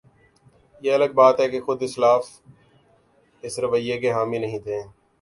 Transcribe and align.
یہ 0.81 0.93
الگ 0.93 1.11
بات 1.13 1.37
کہ 1.51 1.59
خود 1.61 1.79
اسلاف 1.83 2.23
اس 3.43 3.59
رویے 3.59 3.97
کے 3.99 4.11
حامی 4.11 4.37
نہیں 4.37 4.59
تھے۔ 4.59 4.79